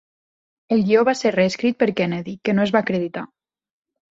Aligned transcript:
El 0.75 0.81
guió 0.87 1.03
va 1.09 1.13
ser 1.19 1.33
reescrit 1.35 1.79
per 1.83 1.91
Kennedy, 2.01 2.35
que 2.49 2.57
no 2.57 2.67
es 2.67 2.75
va 2.77 2.83
acreditar. 2.87 3.25